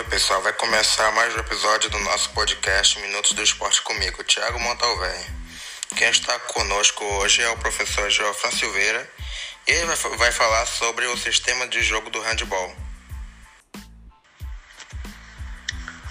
[0.00, 4.58] Oi, pessoal, vai começar mais um episódio do nosso podcast Minutos do Esporte comigo, Thiago
[4.58, 5.26] Montalvé.
[5.94, 9.06] Quem está conosco hoje é o professor João Silveira
[9.68, 9.84] e ele
[10.16, 12.74] vai falar sobre o sistema de jogo do handball.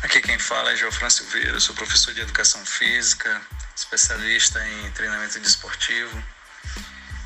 [0.03, 3.41] Aqui quem fala é João Silveira, sou professor de Educação Física,
[3.75, 6.23] especialista em treinamento desportivo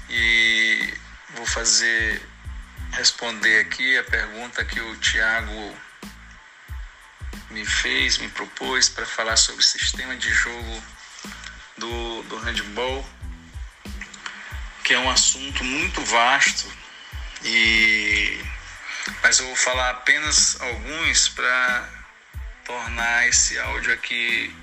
[0.09, 0.93] e
[1.35, 2.21] vou fazer
[2.93, 5.77] responder aqui a pergunta que o Tiago
[7.53, 10.83] me fez, me propôs para falar sobre o sistema de jogo
[11.77, 13.07] do, do handball,
[14.83, 16.67] que é um assunto muito vasto
[17.43, 18.43] e
[19.21, 21.89] mas eu vou falar apenas alguns para
[22.65, 24.55] tornar esse áudio aqui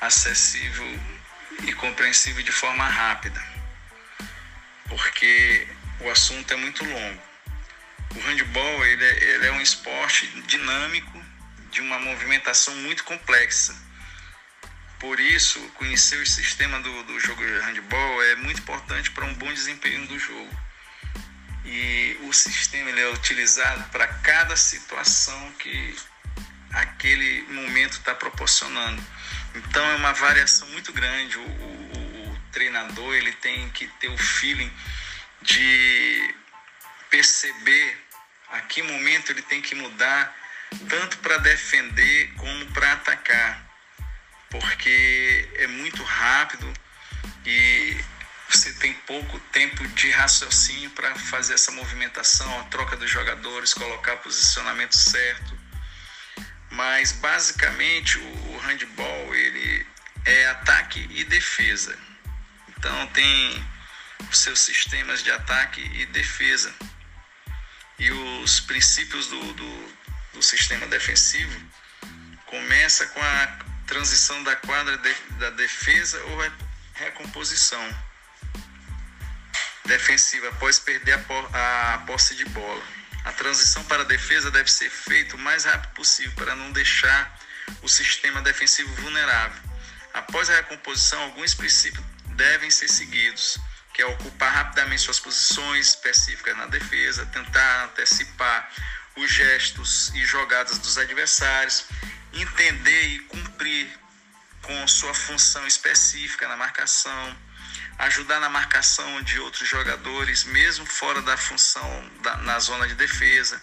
[0.00, 1.00] acessível
[1.64, 3.42] e compreensível de forma rápida,
[4.88, 5.66] porque
[6.00, 7.22] o assunto é muito longo.
[8.14, 11.24] O handball ele é, ele é um esporte dinâmico,
[11.72, 13.74] de uma movimentação muito complexa.
[15.00, 19.34] Por isso, conhecer o sistema do, do jogo de handball é muito importante para um
[19.34, 20.56] bom desempenho do jogo.
[21.64, 25.96] E o sistema ele é utilizado para cada situação que
[26.72, 29.02] aquele momento está proporcionando.
[29.54, 31.38] Então é uma variação muito grande.
[31.38, 34.72] O, o, o treinador ele tem que ter o feeling
[35.40, 36.34] de
[37.10, 37.98] perceber
[38.50, 40.41] a que momento ele tem que mudar,
[40.88, 43.64] tanto para defender como para atacar,
[44.50, 46.72] porque é muito rápido
[47.44, 47.96] e
[48.48, 54.16] você tem pouco tempo de raciocínio para fazer essa movimentação, a troca dos jogadores, colocar
[54.18, 55.58] posicionamento certo.
[56.70, 59.86] Mas basicamente o handball ele
[60.26, 61.98] é ataque e defesa.
[62.68, 63.66] Então tem
[64.30, 66.74] os seus sistemas de ataque e defesa
[67.98, 69.94] e os princípios do, do,
[70.32, 71.60] do sistema defensivo
[72.46, 73.46] começa com a
[73.86, 76.52] transição da quadra de, da defesa ou
[76.94, 77.82] recomposição
[79.84, 81.14] defensiva após perder
[81.52, 82.82] a, a posse de bola.
[83.24, 87.38] A transição para a defesa deve ser feita o mais rápido possível para não deixar
[87.82, 89.62] o sistema defensivo vulnerável.
[90.12, 92.04] Após a recomposição, alguns princípios
[92.36, 93.58] devem ser seguidos
[93.92, 98.70] que é ocupar rapidamente suas posições específicas na defesa, tentar antecipar
[99.16, 101.84] os gestos e jogadas dos adversários,
[102.32, 103.88] entender e cumprir
[104.62, 107.36] com sua função específica na marcação,
[107.98, 113.62] ajudar na marcação de outros jogadores, mesmo fora da função da, na zona de defesa.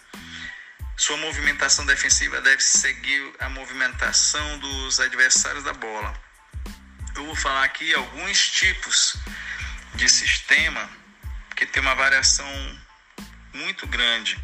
[0.97, 6.13] Sua movimentação defensiva deve seguir a movimentação dos adversários da bola.
[7.15, 9.15] Eu vou falar aqui alguns tipos
[9.95, 10.89] de sistema
[11.55, 12.45] que tem uma variação
[13.53, 14.37] muito grande.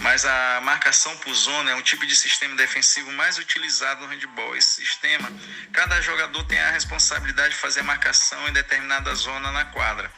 [0.00, 4.56] Mas a marcação por zona é um tipo de sistema defensivo mais utilizado no handball.
[4.56, 5.30] Esse sistema,
[5.72, 10.10] cada jogador tem a responsabilidade de fazer a marcação em determinada zona na quadra.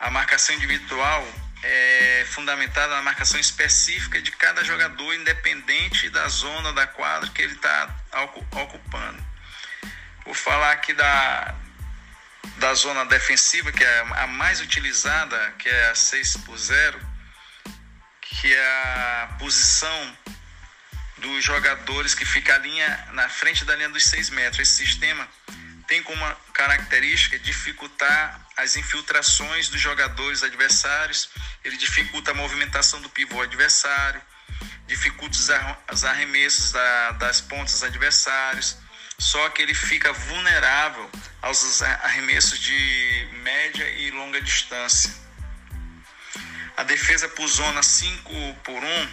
[0.00, 1.26] A marcação individual
[1.62, 7.54] é fundamentada na marcação específica de cada jogador, independente da zona da quadra que ele
[7.54, 7.94] está
[8.52, 9.24] ocupando.
[10.24, 11.54] Vou falar aqui da,
[12.58, 17.15] da zona defensiva, que é a mais utilizada, que é a 6 por 0,
[18.46, 20.18] que é a posição
[21.16, 24.60] dos jogadores que fica a linha na frente da linha dos 6 metros.
[24.60, 25.26] Esse sistema
[25.88, 31.28] tem como característica dificultar as infiltrações dos jogadores adversários,
[31.64, 34.22] ele dificulta a movimentação do pivô adversário,
[34.86, 35.36] dificulta
[35.92, 36.70] os arremessos
[37.18, 38.76] das pontas adversários,
[39.18, 41.10] só que ele fica vulnerável
[41.42, 45.25] aos arremessos de média e longa distância.
[46.76, 49.08] A defesa por zona 5 por 1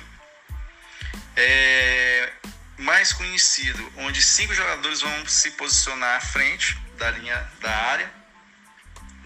[1.36, 2.34] é
[2.78, 8.12] mais conhecido, onde cinco jogadores vão se posicionar à frente da linha da área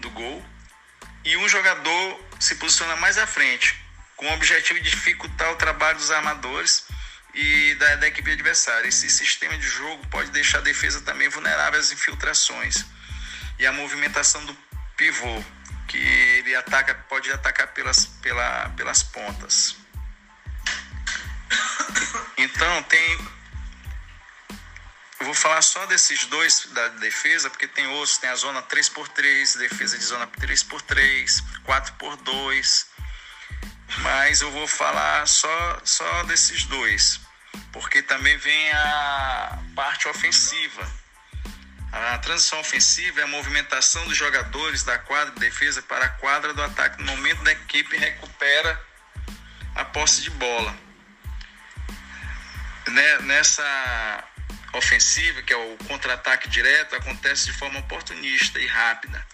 [0.00, 0.44] do gol
[1.24, 3.76] e um jogador se posiciona mais à frente,
[4.16, 6.86] com o objetivo de dificultar o trabalho dos armadores
[7.34, 8.88] e da, da equipe adversária.
[8.88, 12.84] Esse sistema de jogo pode deixar a defesa também vulnerável às infiltrações
[13.58, 14.56] e a movimentação do
[14.96, 15.44] pivô,
[15.88, 19.74] que ele ataca, pode atacar pelas, pela, pelas pontas.
[22.36, 23.38] Então tem.
[25.20, 29.58] Eu vou falar só desses dois da defesa, porque tem outros, tem a zona 3x3,
[29.58, 32.86] defesa de zona 3x3, 4x2.
[33.98, 37.20] Mas eu vou falar só, só desses dois,
[37.72, 40.88] porque também vem a parte ofensiva
[41.92, 46.52] a transição ofensiva é a movimentação dos jogadores da quadra de defesa para a quadra
[46.52, 48.80] do ataque no momento da equipe recupera
[49.74, 50.76] a posse de bola.
[52.88, 54.24] né, nessa
[54.72, 59.26] ofensiva, que é o contra-ataque direto, acontece de forma oportunista e rápida.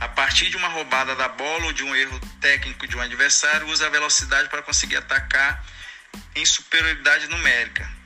[0.00, 3.66] A partir de uma roubada da bola ou de um erro técnico de um adversário,
[3.68, 5.64] usa a velocidade para conseguir atacar
[6.34, 7.97] em superioridade numérica.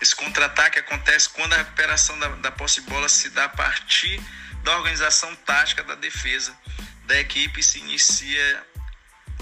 [0.00, 4.20] Esse contra-ataque acontece quando a recuperação da, da posse de bola se dá a partir
[4.62, 6.56] da organização tática da defesa
[7.04, 8.66] da equipe e se inicia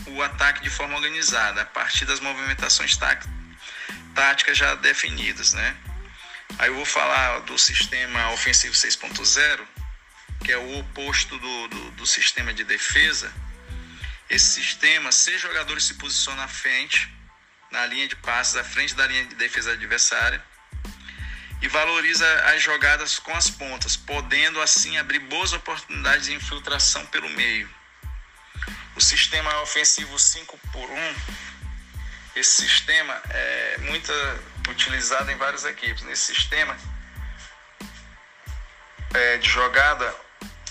[0.06, 2.98] o ataque de forma organizada, a partir das movimentações
[4.14, 5.76] táticas já definidas, né?
[6.58, 9.60] Aí eu vou falar do sistema ofensivo 6.0,
[10.44, 13.30] que é o oposto do, do, do, sistema de defesa.
[14.30, 17.12] Esse sistema, seis jogadores se posicionam à frente,
[17.70, 20.42] na linha de passes, à frente da linha de defesa adversária,
[21.60, 27.28] e valoriza as jogadas com as pontas, podendo assim abrir boas oportunidades de infiltração pelo
[27.30, 27.68] meio.
[28.94, 31.14] O sistema ofensivo 5 por 1,
[32.36, 34.12] esse sistema é muito
[34.68, 36.02] utilizado em várias equipes.
[36.04, 36.76] Nesse sistema
[39.14, 40.14] é, de jogada,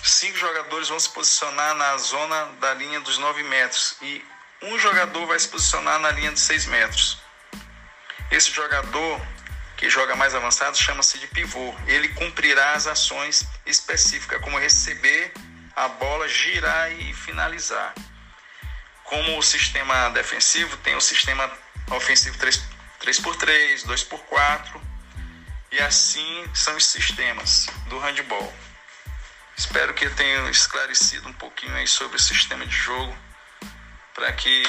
[0.04, 4.24] cinco jogadores vão se posicionar na zona da linha dos 9 metros e
[4.62, 7.20] um jogador vai se posicionar na linha de 6 metros.
[8.32, 9.22] Esse jogador
[9.76, 11.74] que joga mais avançado chama-se de pivô.
[11.86, 15.32] Ele cumprirá as ações específicas, como receber
[15.76, 17.94] a bola, girar e finalizar.
[19.04, 21.50] Como o sistema defensivo tem o sistema
[21.92, 22.62] ofensivo 3,
[23.00, 24.82] 3x3, 2x4
[25.72, 28.54] e assim são os sistemas do handball.
[29.56, 33.16] Espero que eu tenha esclarecido um pouquinho aí sobre o sistema de jogo
[34.18, 34.64] para que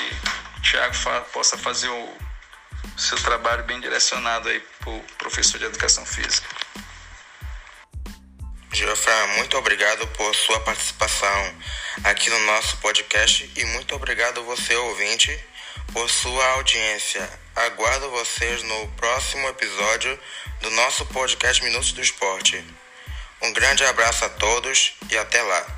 [0.58, 2.18] o Thiago fa possa fazer o
[2.98, 6.46] seu trabalho bem direcionado aí para o professor de educação física.
[8.70, 11.54] Geofran, muito obrigado por sua participação
[12.04, 15.36] aqui no nosso podcast e muito obrigado você ouvinte
[15.94, 17.26] por sua audiência.
[17.56, 20.20] Aguardo vocês no próximo episódio
[20.60, 22.62] do nosso podcast Minutos do Esporte.
[23.40, 25.77] Um grande abraço a todos e até lá.